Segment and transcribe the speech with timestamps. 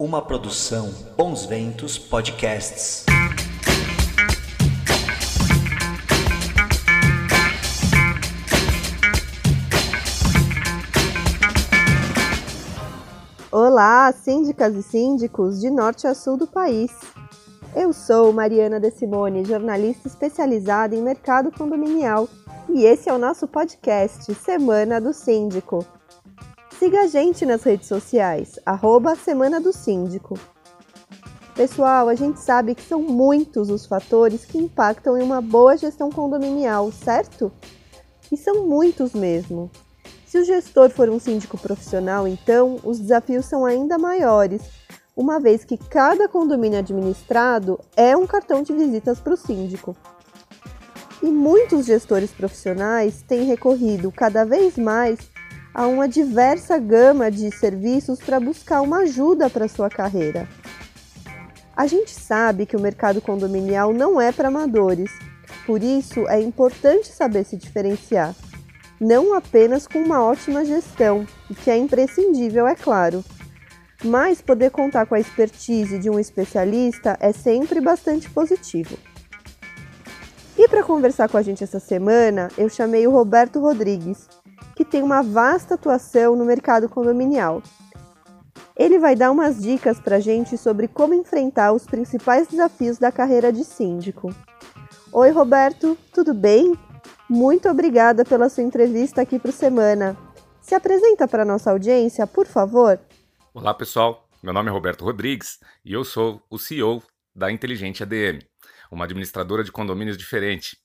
[0.00, 3.04] Uma produção Bons Ventos Podcasts.
[13.50, 16.92] Olá, síndicas e síndicos de norte a sul do país.
[17.74, 22.28] Eu sou Mariana De Simone, jornalista especializada em mercado condominial,
[22.68, 25.84] e esse é o nosso podcast Semana do Síndico.
[26.78, 30.38] Siga a gente nas redes sociais, arroba Semana do Síndico.
[31.56, 36.08] Pessoal, a gente sabe que são muitos os fatores que impactam em uma boa gestão
[36.08, 37.50] condominial, certo?
[38.30, 39.68] E são muitos mesmo.
[40.24, 44.62] Se o gestor for um síndico profissional, então os desafios são ainda maiores,
[45.16, 49.96] uma vez que cada condomínio administrado é um cartão de visitas para o síndico.
[51.20, 55.18] E muitos gestores profissionais têm recorrido cada vez mais
[55.74, 60.48] a uma diversa gama de serviços para buscar uma ajuda para sua carreira.
[61.76, 65.10] A gente sabe que o mercado condominial não é para amadores,
[65.66, 68.34] por isso é importante saber se diferenciar
[69.00, 73.24] não apenas com uma ótima gestão, o que é imprescindível, é claro.
[74.04, 78.98] Mas poder contar com a expertise de um especialista é sempre bastante positivo.
[80.56, 84.28] E para conversar com a gente essa semana, eu chamei o Roberto Rodrigues,
[84.78, 87.60] que tem uma vasta atuação no mercado condominial.
[88.76, 93.10] Ele vai dar umas dicas para a gente sobre como enfrentar os principais desafios da
[93.10, 94.32] carreira de síndico.
[95.12, 96.78] Oi, Roberto, tudo bem?
[97.28, 100.16] Muito obrigada pela sua entrevista aqui para o Semana.
[100.60, 103.00] Se apresenta para nossa audiência, por favor.
[103.52, 104.28] Olá, pessoal.
[104.40, 107.02] Meu nome é Roberto Rodrigues e eu sou o CEO
[107.34, 108.46] da Inteligente ADM,
[108.92, 110.76] uma administradora de condomínios diferente.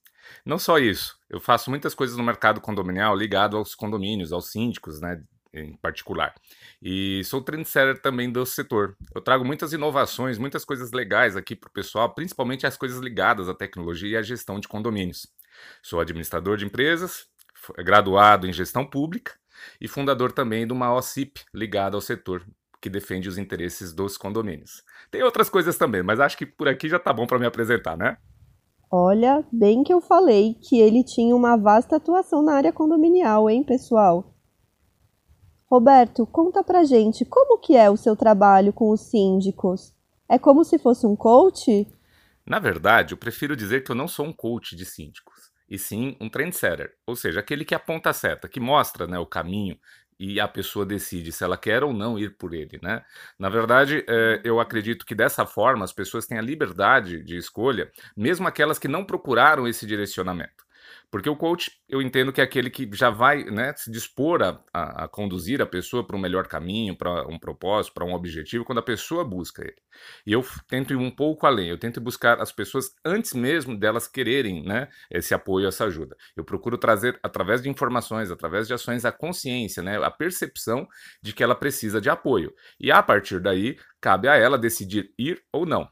[0.45, 4.99] Não só isso, eu faço muitas coisas no mercado condominial ligado aos condomínios, aos síndicos,
[4.99, 5.21] né,
[5.53, 6.33] em particular.
[6.81, 8.97] E sou trendsetter também do setor.
[9.13, 13.47] Eu trago muitas inovações, muitas coisas legais aqui para o pessoal, principalmente as coisas ligadas
[13.47, 15.27] à tecnologia e à gestão de condomínios.
[15.81, 17.27] Sou administrador de empresas,
[17.77, 19.33] graduado em gestão pública
[19.79, 22.45] e fundador também de uma OCIP ligada ao setor
[22.81, 24.83] que defende os interesses dos condomínios.
[25.09, 27.95] Tem outras coisas também, mas acho que por aqui já tá bom para me apresentar,
[27.95, 28.17] né?
[28.95, 33.63] Olha, bem que eu falei que ele tinha uma vasta atuação na área condominial, hein,
[33.63, 34.37] pessoal?
[35.65, 39.95] Roberto, conta pra gente como que é o seu trabalho com os síndicos?
[40.29, 41.87] É como se fosse um coach?
[42.45, 46.15] Na verdade, eu prefiro dizer que eu não sou um coach de síndicos, e sim
[46.21, 49.75] um trendsetter, ou seja, aquele que aponta a seta, que mostra né, o caminho
[50.23, 53.03] e a pessoa decide se ela quer ou não ir por ele, né?
[53.37, 57.91] Na verdade, é, eu acredito que dessa forma as pessoas têm a liberdade de escolha,
[58.15, 60.62] mesmo aquelas que não procuraram esse direcionamento.
[61.11, 64.59] Porque o coach, eu entendo que é aquele que já vai né, se dispor a,
[64.73, 68.65] a, a conduzir a pessoa para um melhor caminho, para um propósito, para um objetivo,
[68.65, 69.77] quando a pessoa busca ele.
[70.25, 74.07] E eu tento ir um pouco além, eu tento buscar as pessoas antes mesmo delas
[74.07, 76.15] quererem né, esse apoio, essa ajuda.
[76.35, 80.87] Eu procuro trazer, através de informações, através de ações, a consciência, né, a percepção
[81.21, 82.53] de que ela precisa de apoio.
[82.79, 85.87] E a partir daí, cabe a ela decidir ir ou não.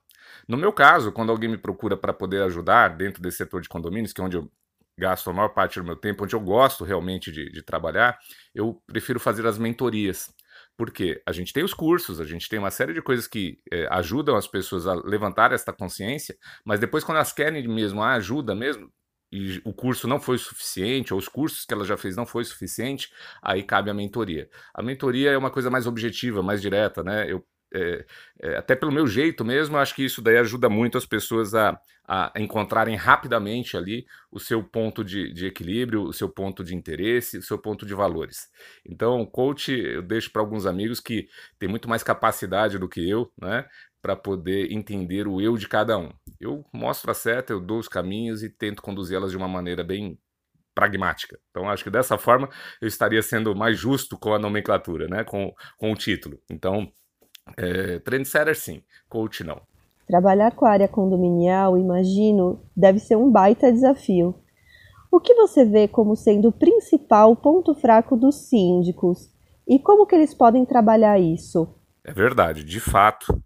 [0.47, 4.13] No meu caso, quando alguém me procura para poder ajudar dentro desse setor de condomínios,
[4.13, 4.51] que é onde eu
[5.01, 8.17] gasto a maior parte do meu tempo, onde eu gosto realmente de, de trabalhar,
[8.53, 10.33] eu prefiro fazer as mentorias.
[10.77, 13.87] Porque a gente tem os cursos, a gente tem uma série de coisas que é,
[13.91, 18.55] ajudam as pessoas a levantar esta consciência, mas depois, quando elas querem mesmo a ajuda
[18.55, 18.91] mesmo,
[19.31, 22.43] e o curso não foi suficiente, ou os cursos que ela já fez não foi
[22.43, 23.09] suficiente,
[23.41, 24.49] aí cabe a mentoria.
[24.73, 27.31] A mentoria é uma coisa mais objetiva, mais direta, né?
[27.31, 28.05] Eu é,
[28.41, 31.79] é, até pelo meu jeito mesmo, acho que isso daí ajuda muito as pessoas a,
[32.07, 37.37] a encontrarem rapidamente ali o seu ponto de, de, equilíbrio, o seu ponto de interesse,
[37.37, 38.49] o seu ponto de valores.
[38.85, 41.27] Então, coach eu deixo para alguns amigos que
[41.57, 43.65] têm muito mais capacidade do que eu, né?
[44.01, 46.11] Para poder entender o eu de cada um.
[46.39, 50.17] Eu mostro a seta, eu dou os caminhos e tento conduzi-las de uma maneira bem
[50.73, 51.39] pragmática.
[51.49, 52.49] Então, acho que dessa forma
[52.81, 55.23] eu estaria sendo mais justo com a nomenclatura, né?
[55.23, 56.41] Com, com o título.
[56.49, 56.91] Então,
[57.57, 59.61] é, trendsetter sim, coach não.
[60.07, 64.35] Trabalhar com a área condominial, imagino, deve ser um baita desafio.
[65.11, 69.29] O que você vê como sendo o principal ponto fraco dos síndicos
[69.67, 71.75] e como que eles podem trabalhar isso?
[72.03, 73.41] É verdade, de fato,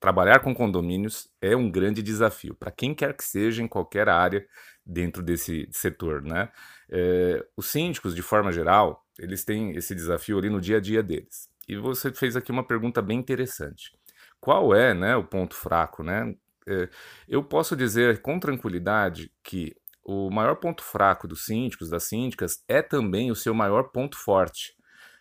[0.00, 4.46] trabalhar com condomínios é um grande desafio para quem quer que seja em qualquer área
[4.84, 6.48] dentro desse setor, né?
[6.90, 11.02] É, os síndicos, de forma geral, eles têm esse desafio ali no dia a dia
[11.02, 11.48] deles.
[11.68, 13.92] E você fez aqui uma pergunta bem interessante.
[14.40, 16.02] Qual é né, o ponto fraco?
[16.02, 16.34] Né?
[16.66, 16.88] É,
[17.28, 22.80] eu posso dizer com tranquilidade que o maior ponto fraco dos síndicos, das síndicas, é
[22.80, 24.74] também o seu maior ponto forte.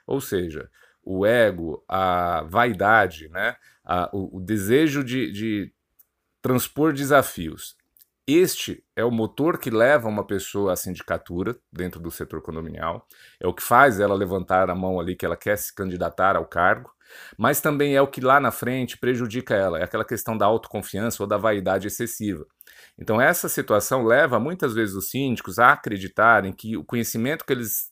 [0.06, 0.70] Ou seja,
[1.04, 3.58] o ego, a vaidade, né?
[3.84, 5.74] a, o, o, desejo de, de
[6.42, 7.76] transpor desafios.
[8.30, 13.08] Este é o motor que leva uma pessoa à sindicatura dentro do setor condominial,
[13.40, 16.46] é o que faz ela levantar a mão ali que ela quer se candidatar ao
[16.46, 16.92] cargo,
[17.38, 21.24] mas também é o que lá na frente prejudica ela, é aquela questão da autoconfiança
[21.24, 22.46] ou da vaidade excessiva.
[23.00, 27.90] Então, essa situação leva muitas vezes os síndicos a acreditarem que o conhecimento que eles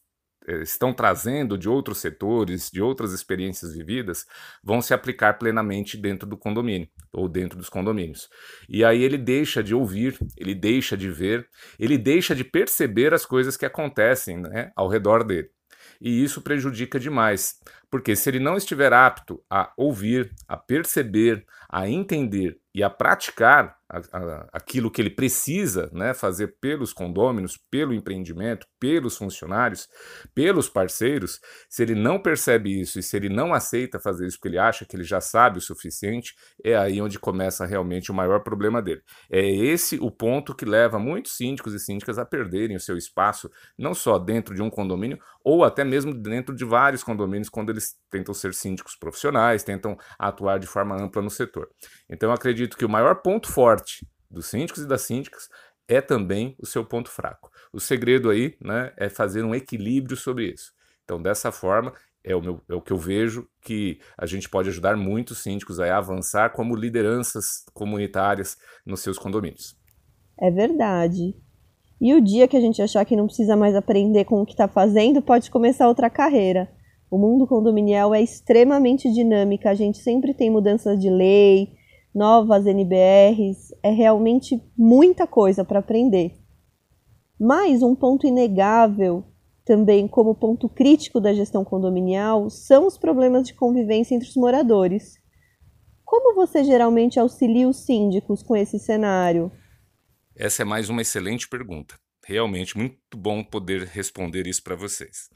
[0.61, 4.25] estão trazendo de outros setores, de outras experiências vividas,
[4.63, 8.29] vão se aplicar plenamente dentro do condomínio ou dentro dos condomínios.
[8.69, 11.47] E aí ele deixa de ouvir, ele deixa de ver,
[11.79, 15.49] ele deixa de perceber as coisas que acontecem né, ao redor dele.
[15.99, 17.55] E isso prejudica demais,
[17.95, 23.77] porque se ele não estiver apto a ouvir, a perceber, a entender e a praticar
[23.89, 29.87] a, a, aquilo que ele precisa né, fazer pelos condôminos, pelo empreendimento, pelos funcionários,
[30.33, 31.39] pelos parceiros,
[31.69, 34.85] se ele não percebe isso e se ele não aceita fazer isso porque ele acha
[34.85, 36.33] que ele já sabe o suficiente,
[36.63, 39.01] é aí onde começa realmente o maior problema dele.
[39.31, 43.49] É esse o ponto que leva muitos síndicos e síndicas a perderem o seu espaço,
[43.77, 47.84] não só dentro de um condomínio, ou até mesmo dentro de vários condomínios, quando eles
[48.09, 51.69] tentam ser síndicos profissionais, tentam atuar de forma ampla no setor.
[52.09, 55.49] Então, eu acredito que o maior ponto forte dos síndicos e das síndicas
[55.87, 57.49] é também o seu ponto fraco.
[57.71, 60.71] O segredo aí né, é fazer um equilíbrio sobre isso.
[61.03, 61.93] Então, dessa forma,
[62.23, 65.79] é o, meu, é o que eu vejo que a gente pode ajudar muitos síndicos
[65.79, 69.77] a avançar como lideranças comunitárias nos seus condomínios.
[70.39, 71.35] É verdade.
[72.01, 74.53] E o dia que a gente achar que não precisa mais aprender com o que
[74.53, 76.69] está fazendo, pode começar outra carreira.
[77.09, 81.73] O mundo condominial é extremamente dinâmico, a gente sempre tem mudanças de lei,
[82.13, 86.35] novas NBRs, é realmente muita coisa para aprender.
[87.39, 89.23] Mas um ponto inegável,
[89.65, 95.15] também como ponto crítico da gestão condominial, são os problemas de convivência entre os moradores.
[96.05, 99.51] Como você geralmente auxilia os síndicos com esse cenário?
[100.35, 101.95] Essa é mais uma excelente pergunta.
[102.27, 105.29] Realmente muito bom poder responder isso para vocês.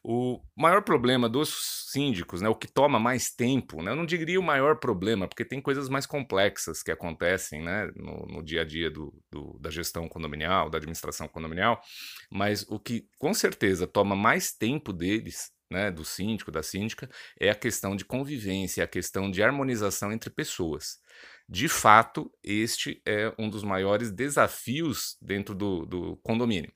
[0.00, 4.38] O maior problema dos síndicos, né, o que toma mais tempo, né, eu não diria
[4.38, 8.64] o maior problema, porque tem coisas mais complexas que acontecem né, no, no dia a
[8.64, 11.80] dia do, do, da gestão condominial, da administração condominial,
[12.30, 17.08] mas o que com certeza toma mais tempo deles né, do síndico, da síndica,
[17.38, 20.98] é a questão de convivência, a questão de harmonização entre pessoas.
[21.48, 26.72] De fato, este é um dos maiores desafios dentro do, do condomínio.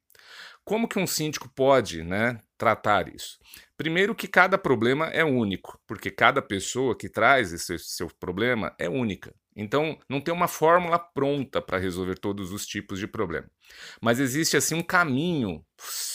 [0.64, 3.38] Como que um síndico pode né, tratar isso?
[3.76, 8.88] Primeiro que cada problema é único, porque cada pessoa que traz esse seu problema é
[8.88, 9.34] única.
[9.56, 13.50] Então, não tem uma fórmula pronta para resolver todos os tipos de problema.
[14.00, 15.64] Mas existe assim um caminho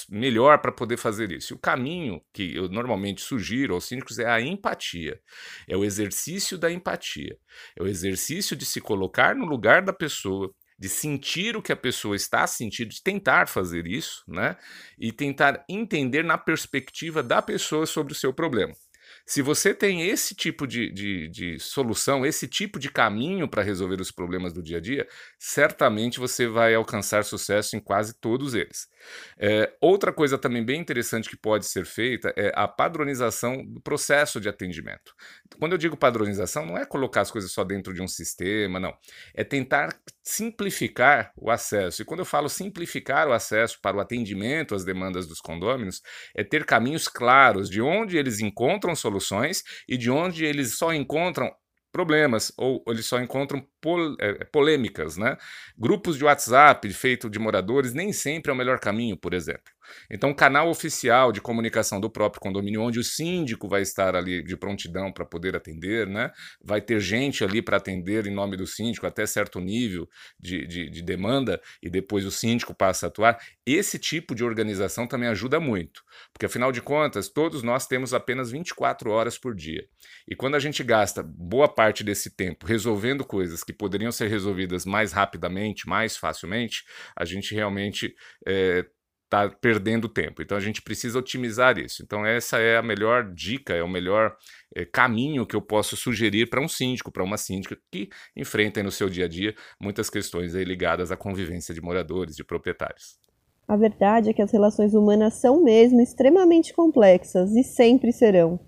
[0.09, 1.55] melhor para poder fazer isso.
[1.55, 5.19] O caminho que eu normalmente sugiro aos síndicos é a empatia.
[5.67, 7.37] É o exercício da empatia.
[7.77, 11.77] É o exercício de se colocar no lugar da pessoa, de sentir o que a
[11.77, 14.55] pessoa está sentindo, de tentar fazer isso, né?
[14.97, 18.73] E tentar entender na perspectiva da pessoa sobre o seu problema.
[19.27, 23.99] Se você tem esse tipo de, de, de solução, esse tipo de caminho para resolver
[23.99, 25.07] os problemas do dia a dia,
[25.39, 28.87] certamente você vai alcançar sucesso em quase todos eles.
[29.35, 34.39] É, outra coisa também bem interessante que pode ser feita é a padronização do processo
[34.39, 35.15] de atendimento.
[35.57, 38.95] Quando eu digo padronização, não é colocar as coisas só dentro de um sistema, não.
[39.33, 39.89] É tentar
[40.21, 42.01] simplificar o acesso.
[42.01, 46.03] E quando eu falo simplificar o acesso para o atendimento às demandas dos condôminos,
[46.35, 50.93] é ter caminhos claros de onde eles encontram soluções soluções e de onde eles só
[50.93, 51.51] encontram
[51.91, 55.37] problemas ou eles só encontram pol, é, polêmicas, né?
[55.77, 59.74] Grupos de WhatsApp feito de moradores nem sempre é o melhor caminho, por exemplo.
[60.09, 64.55] Então, canal oficial de comunicação do próprio condomínio, onde o síndico vai estar ali de
[64.55, 66.31] prontidão para poder atender, né?
[66.63, 70.07] Vai ter gente ali para atender em nome do síndico até certo nível
[70.39, 73.39] de, de, de demanda e depois o síndico passa a atuar.
[73.65, 78.51] Esse tipo de organização também ajuda muito, porque afinal de contas, todos nós temos apenas
[78.51, 79.85] 24 horas por dia.
[80.27, 84.85] E quando a gente gasta boa parte desse tempo resolvendo coisas que poderiam ser resolvidas
[84.85, 86.83] mais rapidamente, mais facilmente,
[87.15, 88.15] a gente realmente
[88.47, 88.85] é,
[89.25, 90.41] está perdendo tempo.
[90.41, 92.01] Então a gente precisa otimizar isso.
[92.03, 94.35] Então essa é a melhor dica, é o melhor
[94.73, 98.91] é, caminho que eu posso sugerir para um síndico, para uma síndica que enfrenta no
[98.91, 103.17] seu dia a dia muitas questões ligadas à convivência de moradores, de proprietários.
[103.67, 108.59] A verdade é que as relações humanas são mesmo extremamente complexas e sempre serão.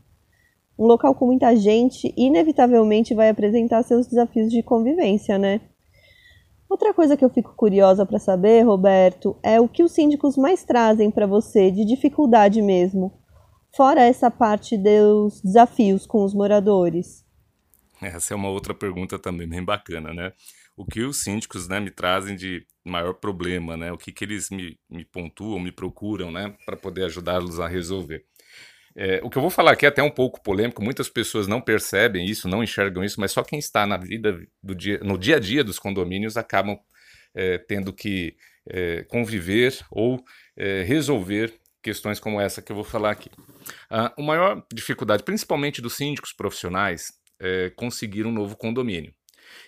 [0.77, 5.61] Um local com muita gente inevitavelmente vai apresentar seus desafios de convivência, né?
[6.69, 10.63] Outra coisa que eu fico curiosa para saber, Roberto, é o que os síndicos mais
[10.65, 13.13] trazem para você de dificuldade mesmo,
[13.75, 17.25] fora essa parte dos desafios com os moradores.
[18.01, 20.33] Essa é uma outra pergunta também bem bacana, né?
[20.75, 23.91] O que os síndicos né, me trazem de maior problema, né?
[23.91, 26.55] O que, que eles me, me pontuam, me procuram, né?
[26.65, 28.25] Para poder ajudá-los a resolver.
[28.99, 31.61] É, o que eu vou falar aqui é até um pouco polêmico, muitas pessoas não
[31.61, 35.35] percebem isso, não enxergam isso, mas só quem está na vida do dia, no dia
[35.35, 36.79] a dia dos condomínios acabam
[37.35, 38.35] é, tendo que
[38.67, 40.23] é, conviver ou
[40.55, 43.29] é, resolver questões como essa que eu vou falar aqui.
[43.87, 49.13] A ah, maior dificuldade, principalmente dos síndicos profissionais, é conseguir um novo condomínio.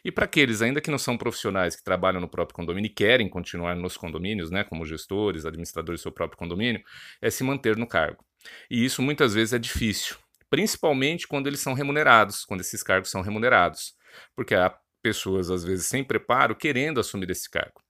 [0.03, 3.29] E para aqueles ainda que não são profissionais que trabalham no próprio condomínio e querem
[3.29, 6.81] continuar nos condomínios, né, como gestores, administradores do seu próprio condomínio,
[7.21, 8.25] é se manter no cargo.
[8.69, 10.15] E isso muitas vezes é difícil,
[10.49, 13.93] principalmente quando eles são remunerados, quando esses cargos são remunerados,
[14.35, 17.81] porque há pessoas às vezes sem preparo querendo assumir esse cargo.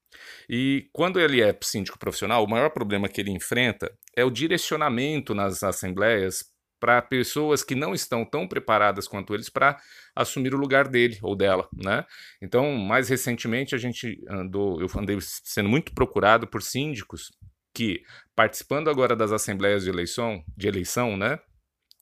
[0.50, 5.36] E quando ele é síndico profissional, o maior problema que ele enfrenta é o direcionamento
[5.36, 6.44] nas assembleias
[6.80, 9.78] para pessoas que não estão tão preparadas quanto eles para
[10.16, 12.06] assumir o lugar dele ou dela, né?
[12.42, 17.32] Então, mais recentemente a gente andou, eu andei sendo muito procurado por síndicos
[17.80, 18.04] que
[18.36, 21.40] participando agora das assembleias de eleição, de eleição, né?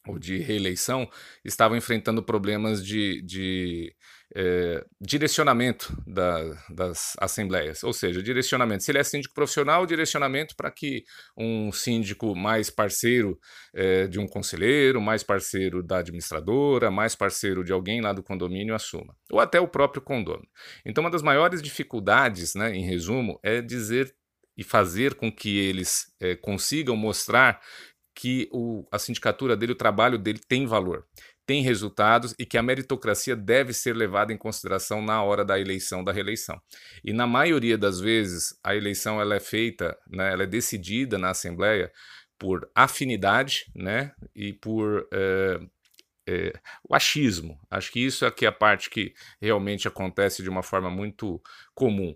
[0.08, 1.08] Ou de reeleição,
[1.46, 3.94] estavam enfrentando problemas de, de
[4.36, 8.84] é, direcionamento da, das assembleias, ou seja, direcionamento.
[8.84, 11.04] Se ele é síndico profissional, direcionamento para que
[11.38, 13.38] um síndico mais parceiro
[13.72, 18.74] é, de um conselheiro, mais parceiro da administradora, mais parceiro de alguém lá do condomínio
[18.74, 20.50] assuma, ou até o próprio condomínio.
[20.84, 24.16] Então, uma das maiores dificuldades, né, em resumo, é dizer
[24.58, 27.62] e fazer com que eles é, consigam mostrar
[28.16, 31.06] que o, a sindicatura dele, o trabalho dele tem valor,
[31.46, 36.04] tem resultados e que a meritocracia deve ser levada em consideração na hora da eleição,
[36.04, 36.60] da reeleição.
[37.04, 41.30] E na maioria das vezes, a eleição ela é feita, né, ela é decidida na
[41.30, 41.92] Assembleia
[42.40, 45.60] por afinidade né, e por é,
[46.28, 47.60] é, o achismo.
[47.70, 51.42] Acho que isso é que é a parte que realmente acontece de uma forma muito
[51.74, 52.14] comum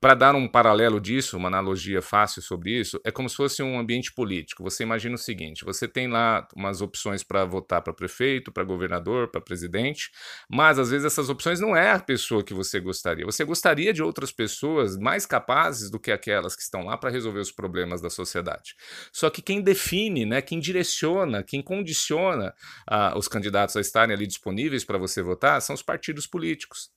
[0.00, 3.78] para dar um paralelo disso, uma analogia fácil sobre isso, é como se fosse um
[3.78, 4.62] ambiente político.
[4.62, 9.28] Você imagina o seguinte: você tem lá umas opções para votar para prefeito, para governador,
[9.28, 10.10] para presidente,
[10.48, 13.24] mas às vezes essas opções não é a pessoa que você gostaria.
[13.24, 17.40] Você gostaria de outras pessoas mais capazes do que aquelas que estão lá para resolver
[17.40, 18.74] os problemas da sociedade.
[19.12, 22.54] Só que quem define, né, quem direciona, quem condiciona
[22.88, 26.90] ah, os candidatos a estarem ali disponíveis para você votar são os partidos políticos.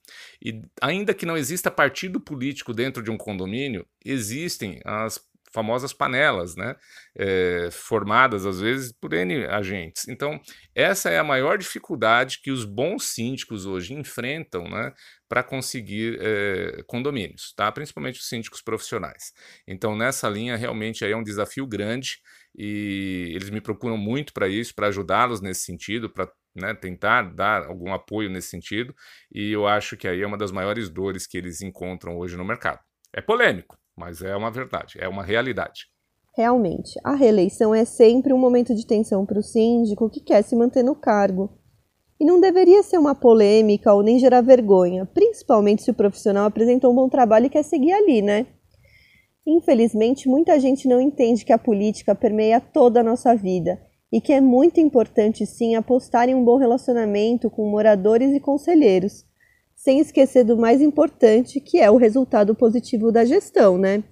[0.44, 5.18] E ainda que não exista partido político dentro de um condomínio, existem as
[5.52, 6.76] famosas panelas, né?
[7.16, 10.06] É, formadas às vezes por N agentes.
[10.06, 10.38] Então,
[10.74, 14.92] essa é a maior dificuldade que os bons síndicos hoje enfrentam, né?
[15.26, 17.72] Para conseguir é, condomínios, tá?
[17.72, 19.32] Principalmente os síndicos profissionais.
[19.66, 22.18] Então, nessa linha, realmente aí é um desafio grande
[22.54, 27.66] e eles me procuram muito para isso, para ajudá-los nesse sentido, para né, tentar dar
[27.66, 28.94] algum apoio nesse sentido,
[29.32, 32.44] e eu acho que aí é uma das maiores dores que eles encontram hoje no
[32.44, 32.80] mercado.
[33.12, 35.86] É polêmico, mas é uma verdade, é uma realidade.
[36.36, 40.54] Realmente, a reeleição é sempre um momento de tensão para o síndico que quer se
[40.54, 41.58] manter no cargo.
[42.18, 46.92] E não deveria ser uma polêmica ou nem gerar vergonha, principalmente se o profissional apresentou
[46.92, 48.46] um bom trabalho e quer seguir ali, né?
[49.46, 54.32] Infelizmente, muita gente não entende que a política permeia toda a nossa vida e que
[54.32, 59.24] é muito importante sim apostar em um bom relacionamento com moradores e conselheiros,
[59.74, 64.02] sem esquecer do mais importante, que é o resultado positivo da gestão, né?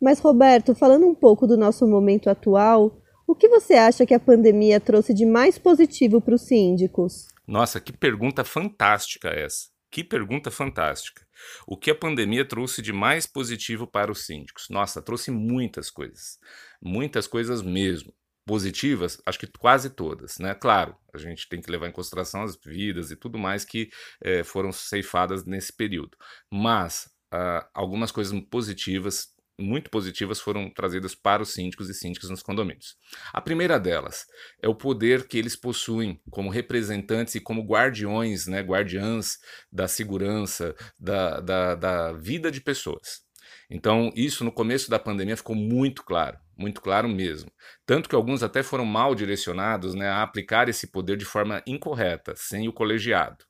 [0.00, 4.20] Mas Roberto, falando um pouco do nosso momento atual, o que você acha que a
[4.20, 7.26] pandemia trouxe de mais positivo para os síndicos?
[7.46, 9.66] Nossa, que pergunta fantástica essa.
[9.90, 11.26] Que pergunta fantástica.
[11.66, 14.66] O que a pandemia trouxe de mais positivo para os síndicos?
[14.68, 16.38] Nossa, trouxe muitas coisas.
[16.80, 18.12] Muitas coisas mesmo
[18.48, 20.54] positivas, acho que quase todas, né?
[20.54, 23.90] Claro, a gente tem que levar em consideração as vidas e tudo mais que
[24.22, 26.16] é, foram ceifadas nesse período,
[26.50, 29.28] mas uh, algumas coisas positivas,
[29.60, 32.96] muito positivas, foram trazidas para os síndicos e síndicas nos condomínios.
[33.34, 34.24] A primeira delas
[34.62, 39.36] é o poder que eles possuem como representantes e como guardiões, né, guardiãs
[39.70, 43.27] da segurança, da, da, da vida de pessoas.
[43.70, 47.50] Então, isso no começo da pandemia ficou muito claro, muito claro mesmo.
[47.84, 52.34] Tanto que alguns até foram mal direcionados né, a aplicar esse poder de forma incorreta,
[52.34, 53.48] sem o colegiado.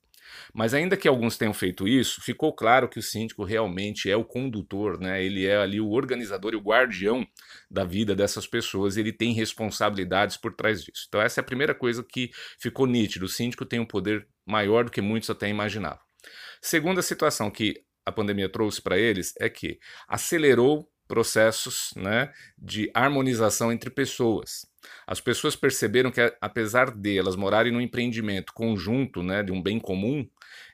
[0.52, 4.25] Mas ainda que alguns tenham feito isso, ficou claro que o síndico realmente é o
[4.25, 5.22] condutor, né?
[5.22, 7.26] ele é ali o organizador e o guardião
[7.70, 11.06] da vida dessas pessoas, ele tem responsabilidades por trás disso.
[11.08, 14.84] Então, essa é a primeira coisa que ficou nítido: o síndico tem um poder maior
[14.84, 16.00] do que muitos até imaginavam.
[16.60, 23.72] Segunda situação que a pandemia trouxe para eles é que acelerou processos né, de harmonização
[23.72, 24.66] entre pessoas.
[25.06, 29.78] As pessoas perceberam que, apesar de elas morarem num empreendimento conjunto, né, de um bem
[29.80, 30.28] comum,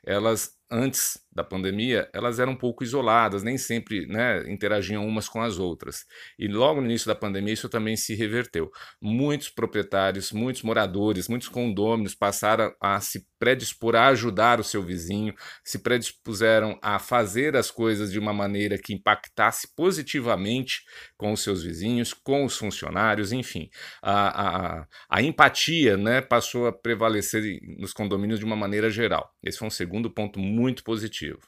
[0.05, 5.41] elas antes da pandemia, elas eram um pouco isoladas, nem sempre né, interagiam umas com
[5.41, 6.05] as outras.
[6.39, 8.71] E logo no início da pandemia isso também se reverteu.
[9.01, 15.33] Muitos proprietários, muitos moradores, muitos condôminos passaram a se predispor a ajudar o seu vizinho,
[15.63, 20.83] se predispuseram a fazer as coisas de uma maneira que impactasse positivamente
[21.17, 23.69] com os seus vizinhos, com os funcionários, enfim.
[24.01, 29.29] A, a, a empatia né, passou a prevalecer nos condomínios de uma maneira geral.
[29.43, 31.39] Esse foi um segundo ponto muito positivo.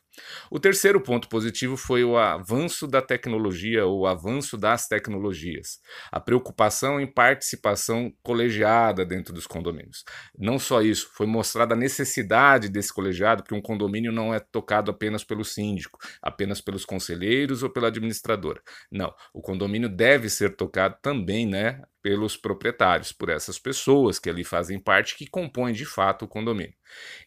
[0.49, 5.79] O terceiro ponto positivo foi o avanço da tecnologia, ou o avanço das tecnologias.
[6.11, 10.03] A preocupação em participação colegiada dentro dos condomínios.
[10.37, 14.91] Não só isso, foi mostrada a necessidade desse colegiado, porque um condomínio não é tocado
[14.91, 18.61] apenas pelo síndico, apenas pelos conselheiros ou pela administradora.
[18.91, 24.41] Não, o condomínio deve ser tocado também, né, pelos proprietários, por essas pessoas que ali
[24.41, 26.73] fazem parte, que compõem de fato o condomínio.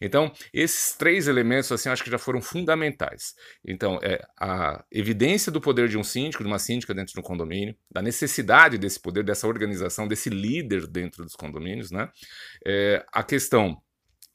[0.01, 3.35] Então, esses três elementos, assim, acho que já foram fundamentais.
[3.63, 7.21] Então, é a evidência do poder de um síndico, de uma síndica dentro de um
[7.21, 12.09] condomínio, da necessidade desse poder, dessa organização, desse líder dentro dos condomínios, né?
[12.65, 13.79] É, a questão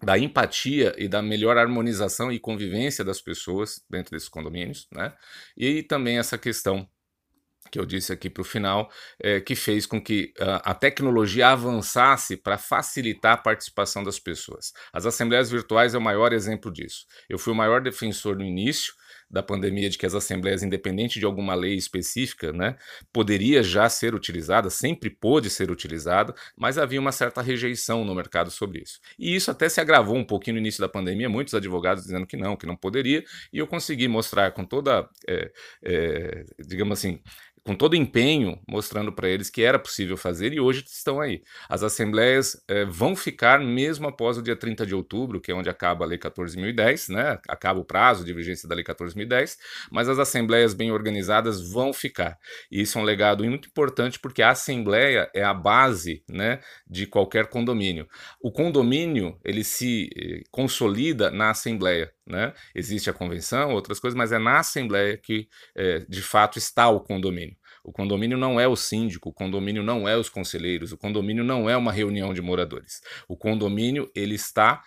[0.01, 5.13] da empatia e da melhor harmonização e convivência das pessoas dentro desses condomínios, né?
[5.57, 6.89] E também essa questão
[7.71, 11.49] que eu disse aqui para o final, é, que fez com que uh, a tecnologia
[11.49, 14.73] avançasse para facilitar a participação das pessoas.
[14.93, 17.07] As assembleias virtuais é o maior exemplo disso.
[17.29, 18.95] Eu fui o maior defensor no início
[19.31, 22.77] da pandemia de que as assembleias, independente de alguma lei específica, né,
[23.13, 28.51] poderia já ser utilizada, sempre pôde ser utilizada, mas havia uma certa rejeição no mercado
[28.51, 29.01] sobre isso.
[29.19, 32.37] E isso até se agravou um pouquinho no início da pandemia, muitos advogados dizendo que
[32.37, 37.21] não, que não poderia, e eu consegui mostrar com toda, é, é, digamos assim,
[37.67, 41.43] com todo empenho, mostrando para eles que era possível fazer e hoje estão aí.
[41.69, 45.69] As assembleias eh, vão ficar mesmo após o dia 30 de outubro, que é onde
[45.69, 47.41] acaba a Lei 14.010, né?
[47.49, 49.57] acaba o prazo de vigência da Lei 14.010,
[49.91, 52.39] mas as assembleias bem organizadas vão ficar.
[52.71, 57.05] E isso é um legado muito importante porque a assembleia é a base né, de
[57.05, 58.07] qualquer condomínio.
[58.41, 62.16] O condomínio ele se eh, consolida na assembleia.
[62.27, 62.53] Né?
[62.75, 67.01] Existe a convenção, outras coisas, mas é na Assembleia que é, de fato está o
[67.01, 67.57] condomínio.
[67.87, 71.71] O condomínio não é o síndico, o condomínio não é os conselheiros, o condomínio não
[71.71, 73.01] é uma reunião de moradores.
[73.29, 74.83] O condomínio ele está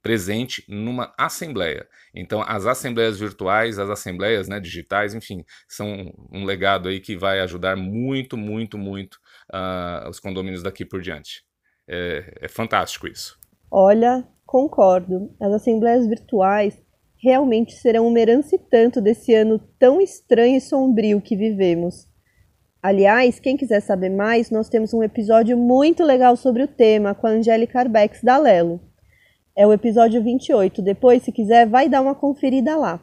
[0.00, 1.88] presente numa assembleia.
[2.14, 7.40] Então, as assembleias virtuais, as assembleias né, digitais, enfim, são um legado aí que vai
[7.40, 9.18] ajudar muito, muito, muito
[9.52, 11.42] uh, os condomínios daqui por diante.
[11.88, 13.36] É, é fantástico isso.
[13.68, 15.34] Olha, concordo.
[15.40, 16.83] As assembleias virtuais
[17.24, 22.06] realmente serão uma herança e tanto desse ano tão estranho e sombrio que vivemos.
[22.82, 27.26] Aliás, quem quiser saber mais, nós temos um episódio muito legal sobre o tema com
[27.26, 28.78] a Angélica Arbex da Lelo.
[29.56, 30.82] É o episódio 28.
[30.82, 33.00] Depois, se quiser, vai dar uma conferida lá.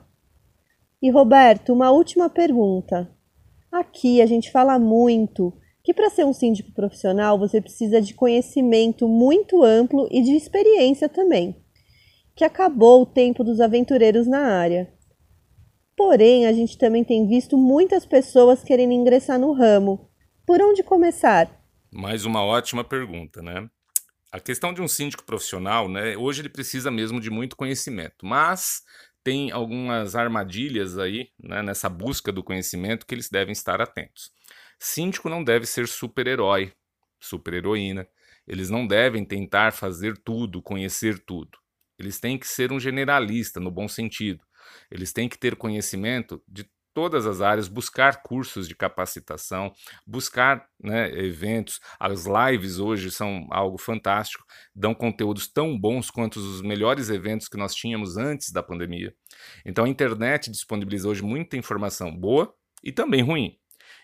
[1.01, 3.09] E Roberto, uma última pergunta.
[3.71, 5.51] Aqui a gente fala muito
[5.83, 11.09] que para ser um síndico profissional você precisa de conhecimento muito amplo e de experiência
[11.09, 11.55] também
[12.41, 14.91] que acabou o tempo dos aventureiros na área.
[15.95, 20.09] Porém, a gente também tem visto muitas pessoas querendo ingressar no ramo.
[20.43, 21.63] Por onde começar?
[21.91, 23.69] Mais uma ótima pergunta, né?
[24.31, 26.17] A questão de um síndico profissional, né?
[26.17, 28.81] Hoje ele precisa mesmo de muito conhecimento, mas
[29.23, 34.31] tem algumas armadilhas aí né, nessa busca do conhecimento que eles devem estar atentos.
[34.79, 36.73] Síndico não deve ser super-herói,
[37.19, 38.07] super-heroína.
[38.47, 41.60] Eles não devem tentar fazer tudo, conhecer tudo.
[42.01, 44.43] Eles têm que ser um generalista, no bom sentido.
[44.89, 49.71] Eles têm que ter conhecimento de todas as áreas, buscar cursos de capacitação,
[50.05, 51.79] buscar né, eventos.
[51.99, 54.43] As lives hoje são algo fantástico,
[54.75, 59.13] dão conteúdos tão bons quanto os melhores eventos que nós tínhamos antes da pandemia.
[59.63, 63.57] Então a internet disponibiliza hoje muita informação boa e também ruim.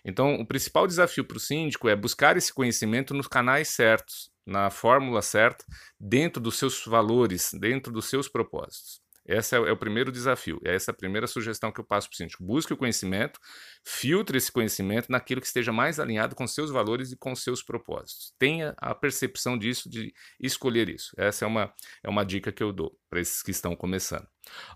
[0.05, 4.69] Então o principal desafio para o síndico é buscar esse conhecimento nos canais certos, na
[4.69, 5.65] fórmula certa,
[5.99, 9.05] dentro dos seus valores, dentro dos seus propósitos.
[9.27, 12.13] Esse é, é, o primeiro desafio, essa é a primeira sugestão que eu passo para
[12.13, 12.43] o síndico.
[12.45, 13.37] Busque o conhecimento,
[13.83, 18.33] filtre esse conhecimento naquilo que esteja mais alinhado com seus valores e com seus propósitos.
[18.39, 21.11] Tenha a percepção disso, de escolher isso.
[21.17, 24.25] Essa é uma, é uma dica que eu dou para esses que estão começando.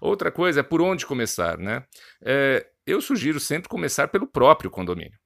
[0.01, 1.85] Outra coisa é por onde começar, né?
[2.21, 5.17] É, eu sugiro sempre começar pelo próprio condomínio.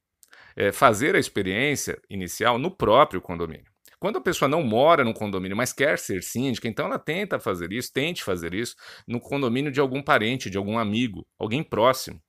[0.56, 3.75] É, fazer a experiência inicial no próprio condomínio.
[4.06, 7.74] Quando a pessoa não mora no condomínio, mas quer ser síndica, então ela tenta fazer
[7.74, 8.76] isso, tente fazer isso
[9.08, 12.22] no condomínio de algum parente, de algum amigo, alguém próximo.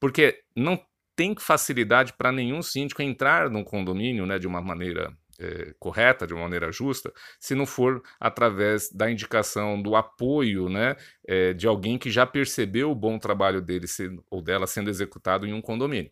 [0.00, 0.76] Porque não
[1.14, 6.34] tem facilidade para nenhum síndico entrar num condomínio né, de uma maneira é, correta, de
[6.34, 10.96] uma maneira justa, se não for através da indicação, do apoio né,
[11.28, 15.46] é, de alguém que já percebeu o bom trabalho dele sendo, ou dela sendo executado
[15.46, 16.10] em um condomínio.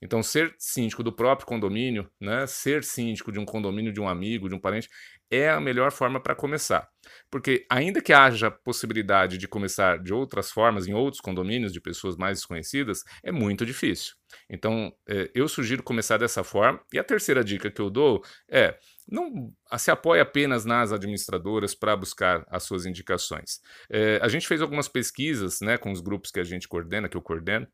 [0.00, 4.48] Então, ser síndico do próprio condomínio, né, ser síndico de um condomínio de um amigo,
[4.48, 4.88] de um parente,
[5.30, 6.88] é a melhor forma para começar.
[7.30, 12.16] Porque, ainda que haja possibilidade de começar de outras formas, em outros condomínios de pessoas
[12.16, 14.14] mais desconhecidas, é muito difícil.
[14.48, 16.80] Então, é, eu sugiro começar dessa forma.
[16.92, 18.78] E a terceira dica que eu dou é
[19.10, 23.60] não se apoie apenas nas administradoras para buscar as suas indicações.
[23.90, 27.16] É, a gente fez algumas pesquisas né, com os grupos que a gente coordena, que
[27.16, 27.66] eu coordeno,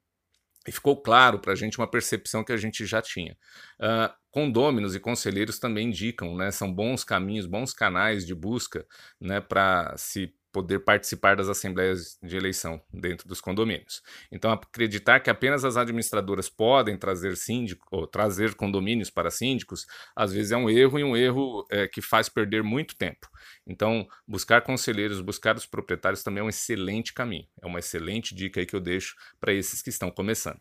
[0.66, 3.36] e ficou claro para a gente uma percepção que a gente já tinha.
[3.78, 8.86] Uh, condôminos e conselheiros também indicam, né, são bons caminhos, bons canais de busca
[9.20, 14.00] né, para se poder participar das assembleias de eleição dentro dos condomínios.
[14.30, 20.32] Então, acreditar que apenas as administradoras podem trazer síndico ou trazer condomínios para síndicos, às
[20.32, 23.28] vezes é um erro e um erro é, que faz perder muito tempo.
[23.66, 27.46] Então, buscar conselheiros, buscar os proprietários também é um excelente caminho.
[27.60, 30.60] É uma excelente dica aí que eu deixo para esses que estão começando.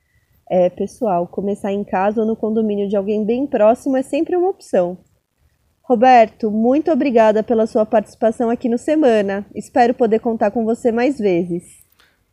[0.49, 4.49] É, pessoal, começar em casa ou no condomínio de alguém bem próximo é sempre uma
[4.49, 4.97] opção.
[5.85, 9.45] Roberto, muito obrigada pela sua participação aqui no Semana.
[9.53, 11.83] Espero poder contar com você mais vezes.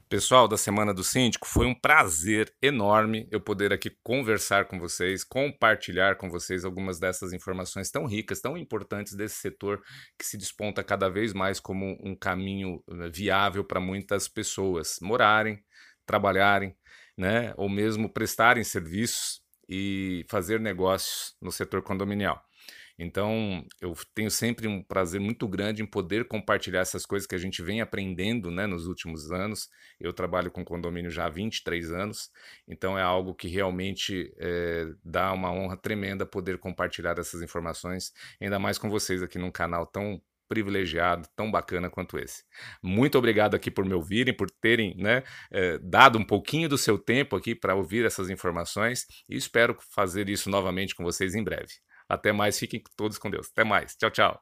[0.09, 5.25] Pessoal da Semana do Síndico, foi um prazer enorme eu poder aqui conversar com vocês,
[5.25, 9.83] compartilhar com vocês algumas dessas informações tão ricas, tão importantes desse setor
[10.17, 15.61] que se desponta cada vez mais como um caminho eh, viável para muitas pessoas morarem,
[16.07, 16.77] trabalharem,
[17.17, 22.45] né, ou mesmo prestarem serviços e fazer negócios no setor condominial.
[23.03, 27.39] Então, eu tenho sempre um prazer muito grande em poder compartilhar essas coisas que a
[27.39, 29.71] gente vem aprendendo né, nos últimos anos.
[29.99, 32.31] Eu trabalho com condomínio já há 23 anos,
[32.69, 38.59] então é algo que realmente é, dá uma honra tremenda poder compartilhar essas informações, ainda
[38.59, 42.45] mais com vocês aqui num canal tão privilegiado, tão bacana quanto esse.
[42.83, 46.99] Muito obrigado aqui por me ouvirem, por terem né, é, dado um pouquinho do seu
[46.99, 51.73] tempo aqui para ouvir essas informações e espero fazer isso novamente com vocês em breve.
[52.11, 53.49] Até mais, fiquem todos com Deus.
[53.53, 53.95] Até mais.
[53.95, 54.41] Tchau, tchau.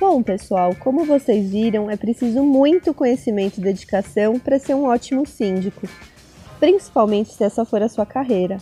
[0.00, 5.26] Bom, pessoal, como vocês viram, é preciso muito conhecimento e dedicação para ser um ótimo
[5.26, 5.86] síndico,
[6.58, 8.56] principalmente se essa for a sua carreira.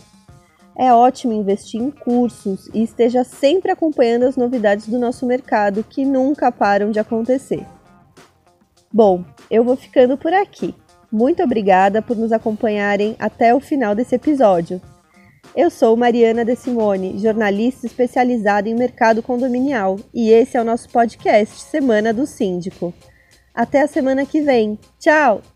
[0.77, 6.03] É ótimo investir em cursos e esteja sempre acompanhando as novidades do nosso mercado que
[6.03, 7.65] nunca param de acontecer.
[8.91, 10.75] Bom, eu vou ficando por aqui.
[11.11, 14.81] Muito obrigada por nos acompanharem até o final desse episódio.
[15.55, 20.89] Eu sou Mariana De Simone, jornalista especializada em mercado condominial, e esse é o nosso
[20.89, 22.91] podcast Semana do Síndico.
[23.53, 24.79] Até a semana que vem.
[24.99, 25.52] Tchau!